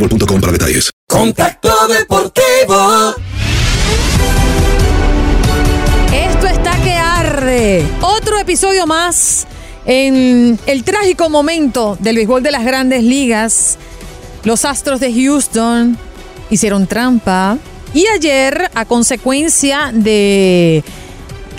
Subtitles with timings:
[0.00, 0.90] boostmobile.com para detalles.
[1.06, 3.14] Contacto Deportivo.
[6.12, 7.84] Esto está que arde.
[8.00, 9.46] Otro episodio más
[9.84, 13.78] en el trágico momento del béisbol de las grandes ligas.
[14.44, 15.98] Los Astros de Houston
[16.48, 17.58] hicieron trampa.
[17.92, 20.84] Y ayer, a consecuencia de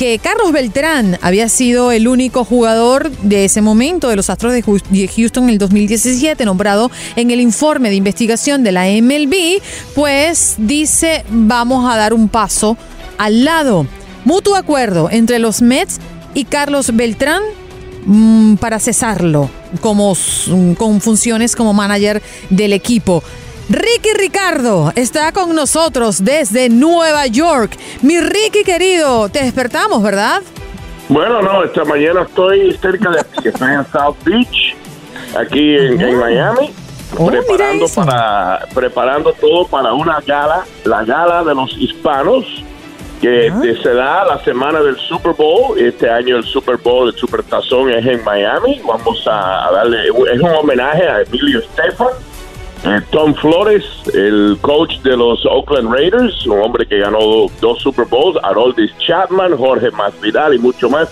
[0.01, 5.07] que Carlos Beltrán había sido el único jugador de ese momento de los Astros de
[5.15, 9.61] Houston en el 2017, nombrado en el informe de investigación de la MLB,
[9.93, 12.77] pues dice vamos a dar un paso
[13.19, 13.85] al lado.
[14.25, 15.99] Mutuo acuerdo entre los Mets
[16.33, 17.43] y Carlos Beltrán
[18.07, 19.51] mm, para cesarlo
[19.81, 23.21] como, s- con funciones como manager del equipo.
[23.71, 27.77] Ricky Ricardo está con nosotros desde Nueva York.
[28.01, 30.41] Mi Ricky querido, te despertamos, ¿verdad?
[31.07, 34.75] Bueno, no, esta mañana estoy cerca de aquí, estoy en South Beach,
[35.39, 36.73] aquí en, en Miami,
[37.17, 42.45] Oh, preparando para preparando todo para una gala, la gala de los hispanos
[43.21, 43.51] que
[43.83, 45.77] se da la semana del Super Bowl.
[45.77, 48.81] Este año el Super Bowl, el Super Tazón es en Miami.
[48.85, 52.30] Vamos a, a darle, es un homenaje a Emilio Estefan.
[52.83, 53.83] Eh, Tom Flores,
[54.15, 58.91] el coach de los Oakland Raiders, un hombre que ganó do- dos Super Bowls, Haroldis
[58.97, 61.09] Chapman, Jorge Masvidal y mucho más.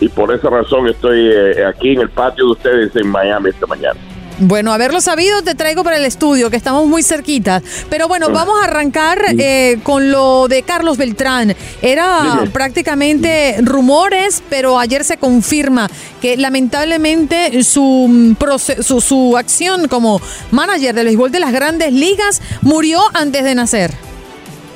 [0.00, 3.66] Y por esa razón estoy eh, aquí en el patio de ustedes en Miami esta
[3.66, 3.98] mañana.
[4.40, 7.60] Bueno, haberlo sabido, te traigo para el estudio, que estamos muy cerquita.
[7.90, 11.56] Pero bueno, vamos a arrancar eh, con lo de Carlos Beltrán.
[11.82, 15.88] Era prácticamente rumores, pero ayer se confirma
[16.22, 18.36] que lamentablemente su, mm,
[18.82, 20.20] su, su acción como
[20.52, 23.90] manager del béisbol de las grandes ligas murió antes de nacer.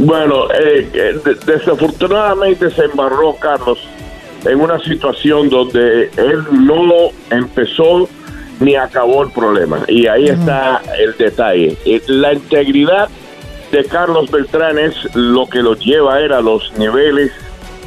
[0.00, 3.78] Bueno, eh, eh, de- desafortunadamente se embarró Carlos
[4.44, 8.08] en una situación donde él no empezó
[8.62, 9.80] ni acabó el problema.
[9.88, 11.76] Y ahí está el detalle.
[11.84, 13.08] Eh, La integridad
[13.70, 17.32] de Carlos Beltrán es lo que lo lleva a él a los niveles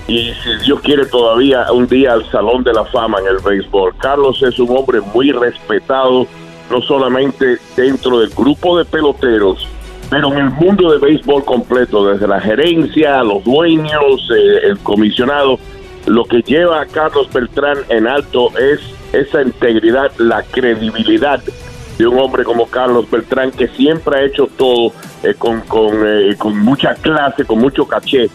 [0.07, 3.95] y si Dios quiere todavía un día al Salón de la Fama en el béisbol.
[3.97, 6.27] Carlos es un hombre muy respetado,
[6.69, 9.67] no solamente dentro del grupo de peloteros,
[10.09, 15.57] pero en el mundo de béisbol completo, desde la gerencia, los dueños, eh, el comisionado,
[16.05, 18.79] lo que lleva a Carlos Beltrán en alto es
[19.19, 21.41] esa integridad, la credibilidad
[21.97, 24.91] de un hombre como Carlos Beltrán, que siempre ha hecho todo
[25.23, 28.29] eh, con, con, eh, con mucha clase, con mucho caché.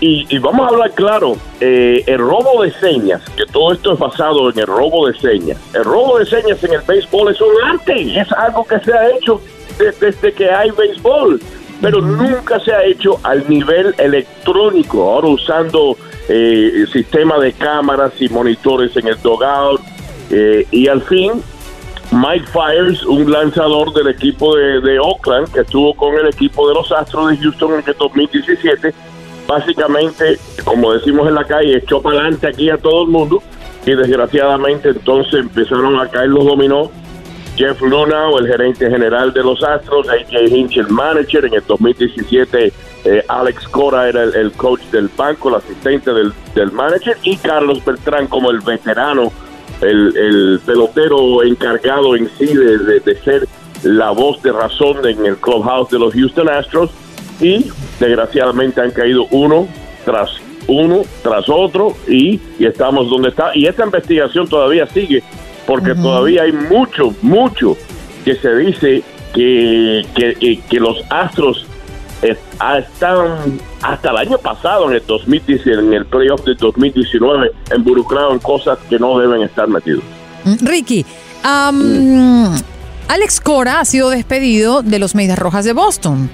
[0.00, 3.98] Y, y vamos a hablar claro, eh, el robo de señas, que todo esto es
[3.98, 5.58] basado en el robo de señas.
[5.74, 9.10] El robo de señas en el béisbol es un arte, es algo que se ha
[9.10, 9.40] hecho
[9.78, 11.38] de- desde que hay béisbol,
[11.82, 15.96] pero nunca se ha hecho al nivel electrónico, ahora usando
[16.28, 19.80] el sistema de cámaras y monitores en el dogout,
[20.30, 21.42] eh, y al fin
[22.12, 26.74] Mike Fires, un lanzador del equipo de, de, Oakland que estuvo con el equipo de
[26.74, 28.92] los Astros de Houston en el 2017.
[29.46, 33.42] Básicamente, como decimos en la calle, echó para adelante aquí a todo el mundo
[33.86, 36.90] y desgraciadamente entonces empezaron a caer los dominó.
[37.56, 41.44] Jeff Luna, el gerente general de los Astros, AJ Hinch, el manager.
[41.44, 42.72] En el 2017,
[43.04, 47.84] eh, Alex Cora era el, coach del banco, el asistente del, del manager, y Carlos
[47.84, 49.30] Beltrán como el veterano
[49.80, 53.48] el, pelotero encargado en sí de, de, ser
[53.82, 56.90] la voz de razón en el clubhouse de los Houston Astros
[57.40, 57.66] y
[57.98, 59.66] desgraciadamente han caído uno
[60.04, 60.30] tras
[60.66, 63.52] uno tras otro y, y estamos donde está.
[63.54, 65.22] Y esta investigación todavía sigue
[65.66, 67.76] porque todavía hay mucho mucho
[68.24, 69.02] que se dice
[69.34, 71.66] que, que, que los Astros
[72.22, 78.38] están hasta el año pasado, en el 2019, en el playoff de 2019, involucrados en
[78.40, 80.02] cosas que no deben estar metidos.
[80.44, 81.04] Mm, Ricky,
[81.44, 82.54] mm.
[83.08, 86.30] Alex Cora ha sido despedido de los Medias Rojas de Boston.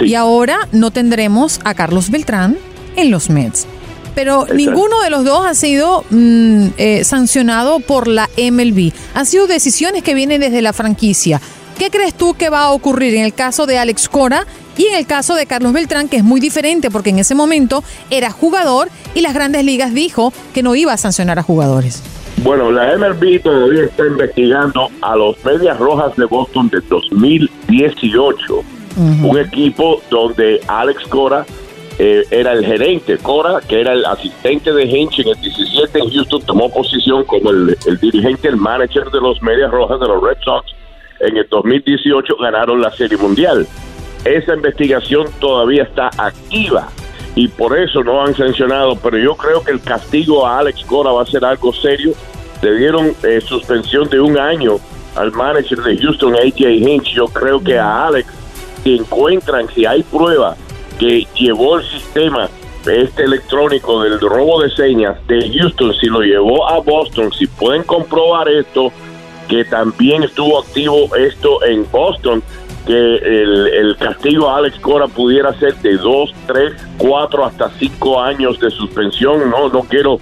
[0.00, 2.56] Y ahora no tendremos a Carlos Beltrán
[2.96, 3.66] en los Mets.
[4.14, 8.92] Pero ninguno de los dos ha sido mm, eh, sancionado por la MLB.
[9.14, 11.40] Han sido decisiones que vienen desde la franquicia.
[11.78, 14.46] ¿Qué crees tú que va a ocurrir en el caso de Alex Cora
[14.80, 17.84] y en el caso de Carlos Beltrán, que es muy diferente porque en ese momento
[18.08, 22.02] era jugador y las grandes ligas dijo que no iba a sancionar a jugadores.
[22.42, 28.64] Bueno, la MLB todavía está investigando a los Medias Rojas de Boston de 2018,
[29.22, 31.44] un equipo donde Alex Cora
[31.98, 36.10] eh, era el gerente, Cora, que era el asistente de Hinch en el 17 en
[36.10, 40.22] Houston, tomó posición como el, el dirigente, el manager de los Medias Rojas de los
[40.22, 40.72] Red Sox.
[41.20, 43.66] En el 2018 ganaron la Serie Mundial
[44.24, 46.88] esa investigación todavía está activa
[47.34, 51.12] y por eso no han sancionado, pero yo creo que el castigo a Alex Cora
[51.12, 52.12] va a ser algo serio.
[52.60, 54.78] Le dieron eh, suspensión de un año
[55.16, 57.14] al manager de Houston, AJ Hinch.
[57.14, 58.28] Yo creo que a Alex,
[58.82, 60.56] si encuentran, si hay prueba
[60.98, 62.48] que llevó el sistema
[62.86, 67.82] este electrónico del robo de señas de Houston, si lo llevó a Boston, si pueden
[67.84, 68.92] comprobar esto,
[69.48, 72.42] que también estuvo activo esto en Boston,
[72.86, 78.58] que el, castigo a Alex Cora pudiera ser de dos, tres, cuatro, hasta cinco años
[78.60, 79.50] de suspensión.
[79.50, 80.18] No, no quiero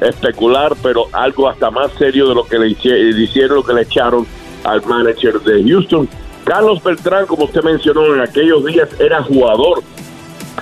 [0.00, 4.26] especular, pero algo hasta más serio de lo que le hicieron, lo que le echaron
[4.64, 6.08] al manager de Houston.
[6.44, 9.82] Carlos Beltrán, como usted mencionó en aquellos días, era jugador.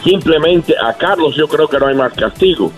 [0.02, 2.72] Simplemente a Carlos yo creo que no hay más castigo.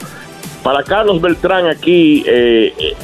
[0.62, 2.96] Para Carlos Beltrán aquí eh, eh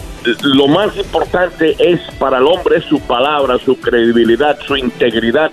[0.42, 5.50] lo más importante es para el hombre su palabra, su credibilidad, su integridad,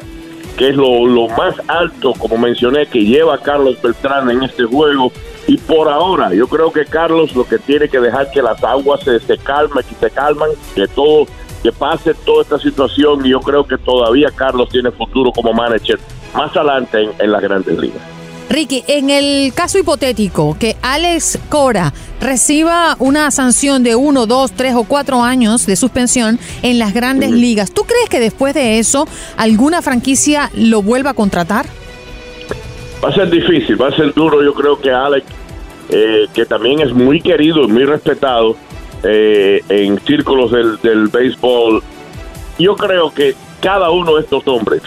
[0.58, 5.12] que es lo, más alto, como mencioné, que lleva Carlos Beltrán en este juego.
[5.48, 9.02] Y por ahora, yo creo que Carlos lo que tiene que dejar que las aguas
[9.04, 11.26] se, se calmen, que se calman, que todo,
[11.64, 13.26] que pase toda esta situación.
[13.26, 16.00] Y yo creo que todavía Carlos tiene futuro como manager
[16.36, 18.11] más adelante en, en las grandes ligas.
[18.52, 24.76] Ricky, en el caso hipotético que Alex Cora reciba una sanción de uno, dos, tres
[24.76, 29.08] o cuatro años de suspensión en las grandes ligas, ¿tú crees que después de eso
[29.38, 31.66] alguna franquicia lo vuelva a contratar?
[33.02, 34.44] Va a ser difícil, va a ser duro.
[34.44, 35.26] Yo creo que Alex,
[35.88, 38.58] eh, que también es muy querido y muy respetado
[39.04, 41.82] eh, en círculos del, del béisbol,
[42.60, 44.82] yo creo que cada uno de estos hombres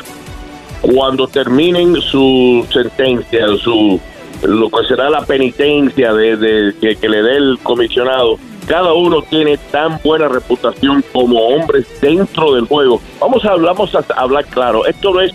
[0.93, 4.01] cuando terminen su sentencia, su
[4.43, 9.99] lo que será la penitencia de, que, le dé el comisionado, cada uno tiene tan
[10.03, 13.01] buena reputación como hombres dentro del juego.
[13.21, 15.33] Vamos a, vamos a hablar claro, esto no es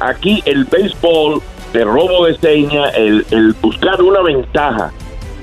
[0.00, 4.92] aquí el béisbol de robo de seña, el, el buscar una ventaja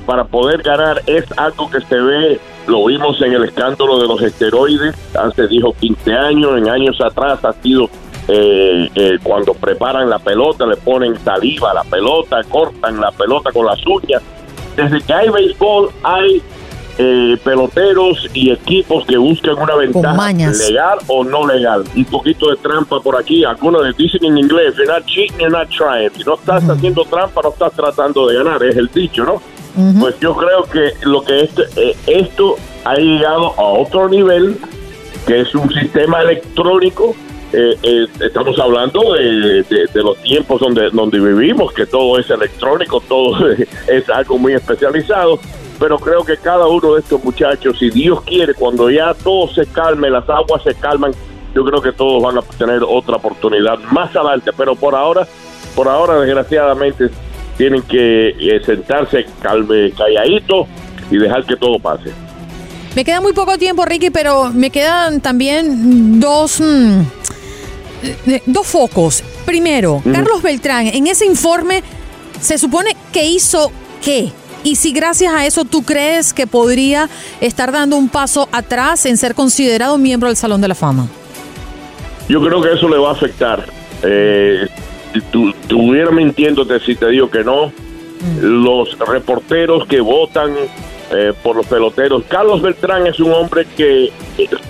[0.08, 4.22] para poder ganar es algo que se ve, lo vimos en el escándalo de los
[4.22, 7.90] esteroides, hace dijo 15 años, en años atrás ha sido
[8.28, 13.52] eh, eh, cuando preparan la pelota le ponen saliva a la pelota, cortan la pelota
[13.52, 14.22] con las uñas.
[14.76, 16.42] Desde que hay béisbol hay
[16.98, 21.84] eh, peloteros y equipos que buscan una ventaja legal o no legal.
[21.96, 23.44] Un poquito de trampa por aquí.
[23.44, 26.10] Algunos les dicen en inglés, you're not cheating, you're not trying.
[26.16, 28.64] Si no estás haciendo trampa, no estás tratando de ganar.
[28.64, 29.42] Es el dicho, ¿no?
[30.00, 32.56] Pues yo creo que lo que esto, eh, esto
[32.86, 34.58] ha llegado a otro nivel,
[35.28, 37.14] que es un sistema electrónico
[37.54, 43.50] eh, eh, estamos hablando de, los tiempos donde, donde vivimos, que todo es electrónico, todo
[43.88, 45.40] es algo muy especializado,
[45.80, 49.66] pero creo que cada uno de estos muchachos, si Dios quiere, cuando ya todo se
[49.68, 51.12] calme, las aguas se calman,
[51.54, 55.26] yo creo que todos van a tener otra oportunidad más adelante, pero por ahora,
[55.76, 57.10] por ahora desgraciadamente
[57.58, 60.68] tienen que eh, sentarse calme, calladito
[61.10, 62.25] y dejar que todo pase.
[62.96, 67.02] Me queda muy poco tiempo, Ricky, pero me quedan también dos, mm,
[68.28, 69.22] eh, dos focos.
[69.46, 71.84] Primero, Carlos Beltrán, en ese informe
[72.40, 73.72] se supone que hizo
[74.04, 74.32] qué.
[74.64, 77.08] Y si gracias a eso tú crees que podría
[77.42, 81.08] estar dando un paso atrás en ser considerado miembro del Salón de la Fama.
[82.28, 83.66] Yo creo que eso le va a afectar.
[84.02, 84.68] Eh,
[85.32, 87.72] tú, estuviera mintiéndote si te digo que no.
[88.42, 90.54] Los reporteros que votan
[91.12, 92.24] eh, por los peloteros.
[92.28, 94.12] Carlos Beltrán es un hombre que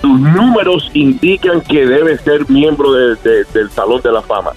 [0.00, 4.52] sus números indican que debe ser miembro del Salón de la Fama.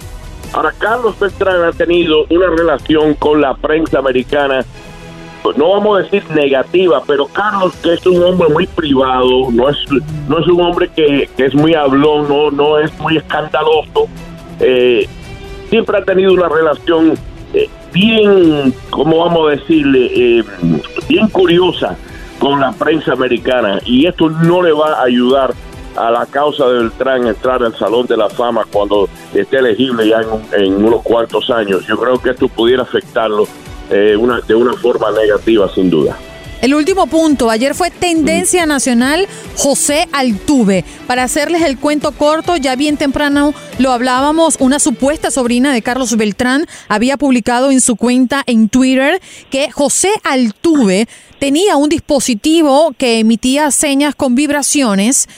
[0.52, 4.64] Ahora, Carlos Beltrán ha tenido una relación con la prensa americana,
[5.56, 9.78] no vamos a decir negativa, pero Carlos, que es un hombre muy privado, no es,
[10.28, 14.08] no es un hombre que, es muy hablón, no, no es muy escandaloso,
[14.58, 15.08] eh,
[15.70, 17.14] siempre ha tenido una relación
[17.54, 20.38] eh, bien, ¿cómo vamos a decirle?
[20.38, 20.44] Eh,
[21.08, 21.96] bien curiosa
[22.38, 25.54] con la prensa americana y esto no le va a ayudar
[25.96, 30.20] a la causa de Beltrán entrar al Salón de la Fama cuando esté elegible ya
[30.52, 31.86] en, unos cuantos años.
[31.86, 33.46] Yo creo que esto pudiera afectarlo
[33.90, 36.16] eh, una, de una forma negativa, sin duda.
[36.62, 39.26] El último punto, ayer fue tendencia nacional
[39.56, 40.84] José Altuve.
[41.06, 46.14] Para hacerles el cuento corto, ya bien temprano lo hablábamos, una supuesta sobrina de Carlos
[46.18, 53.20] Beltrán había publicado en su cuenta en Twitter que José Altuve tenía un dispositivo que
[53.20, 55.28] emitía señas con vibraciones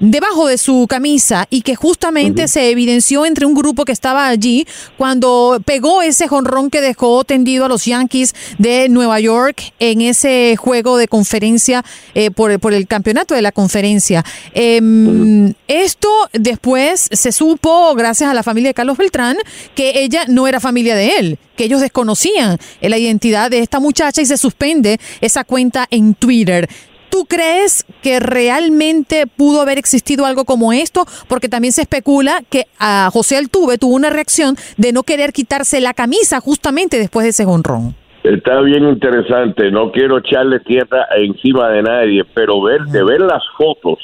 [0.00, 4.66] debajo de su camisa y que justamente se evidenció entre un grupo que estaba allí
[4.96, 10.56] cuando pegó ese jonrón que dejó tendido a los Yankees de Nueva York en ese
[10.56, 14.24] juego de conferencia eh, por, por, el campeonato de la conferencia.
[14.54, 19.36] Em, esto después se supo, gracias a la familia de Carlos Beltrán,
[19.74, 24.22] que ella no era familia de él, que ellos desconocían la identidad de esta muchacha
[24.22, 26.68] y se suspende esa cuenta en Twitter.
[27.10, 31.04] ¿Tú crees que realmente pudo haber existido algo como esto?
[31.28, 35.80] Porque también se especula que a José Altuve tuvo una reacción de no querer quitarse
[35.80, 37.94] la camisa justamente después de ese gonrón.
[38.22, 43.42] Está bien interesante, no quiero echarle tierra encima de nadie, pero ver, de ver las
[43.56, 43.98] fotos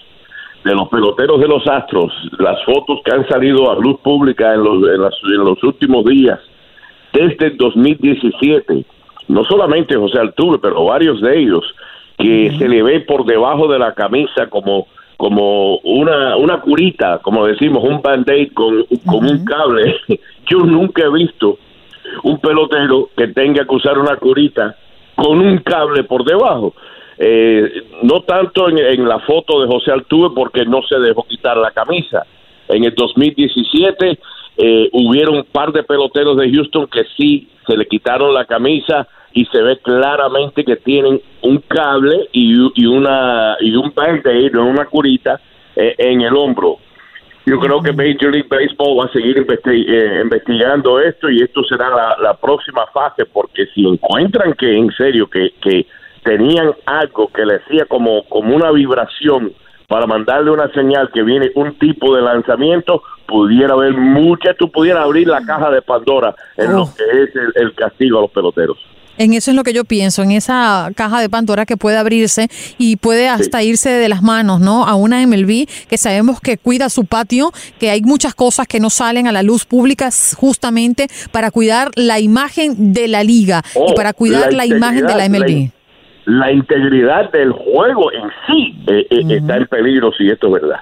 [0.65, 4.65] de los peloteros de los Astros, las fotos que han salido a luz pública en
[4.65, 6.41] los, en, los últimos días,
[7.13, 8.85] desde el 2017,
[9.29, 11.63] no solamente José Altuve, pero varios de ellos,
[12.19, 17.47] que se le ve por debajo de la camisa como como una, una curita, como
[17.47, 19.97] decimos, un band-aid con, con un cable.
[20.47, 21.59] Yo nunca he visto
[22.23, 24.77] un pelotero que tenga que usar una curita
[25.15, 26.75] con un cable por debajo.
[27.19, 31.71] Eh, no tanto en, la foto de José Altuve porque no se dejó quitar la
[31.71, 32.27] camisa.
[32.69, 34.19] En el 2017
[34.59, 39.09] eh, hubieron un par de peloteros de Houston que sí se le quitaron la camisa
[39.37, 44.87] y se ve claramente que tienen un cable y, y una y un band-aid una
[44.87, 45.39] curita
[45.77, 46.79] eh, en el hombro.
[47.45, 52.17] Yo creo que Major League Baseball va a seguir eh, investigando esto y esto será
[52.19, 55.87] la, próxima fase porque si encuentran que en serio que, que
[56.25, 59.53] tenían algo que le hacía como, como una vibración
[59.87, 65.05] para mandarle una señal que viene un tipo de lanzamiento, pudiera haber mucha, tú pudieras
[65.05, 66.95] abrir la caja de Pandora en lo oh.
[66.97, 68.96] que es el castigo a los peloteros.
[69.19, 72.49] En eso es lo que yo pienso, en esa caja de Pandora que puede abrirse
[72.79, 74.87] y puede hasta irse de las manos, ¿no?
[74.87, 78.91] A una MLB que sabemos que cuida su patio, que hay muchas cosas que no
[78.91, 83.95] salen a la luz pública justamente para cuidar la imagen de la liga y oh,
[83.95, 85.71] para cuidar la, imagen de la MLB.
[86.27, 90.81] La, integridad del juego en sí eh, eh, está en peligro si esto es verdad.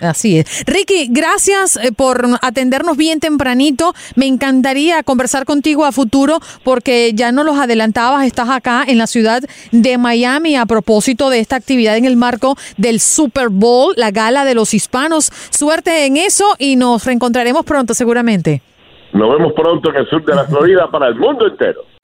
[0.00, 0.64] Así es.
[0.66, 3.94] Ricky, gracias eh, por atendernos bien tempranito.
[4.16, 9.06] Me encantaría conversar contigo a futuro porque ya no los adelantabas, estás acá en la
[9.06, 14.10] ciudad de Miami a propósito de esta actividad en el marco del Super Bowl, la
[14.10, 15.30] gala de los hispanos.
[15.50, 18.62] Suerte en eso y nos reencontraremos pronto seguramente.
[19.12, 21.93] Nos vemos pronto en el sur de la Florida para el mundo entero.